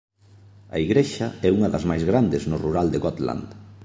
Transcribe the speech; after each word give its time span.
A 0.75 0.77
igrexa 0.85 1.27
é 1.47 1.49
unha 1.57 1.71
das 1.73 1.87
máis 1.89 2.03
grandes 2.09 2.43
no 2.49 2.57
rural 2.65 2.87
de 2.93 3.01
Gotland. 3.05 3.45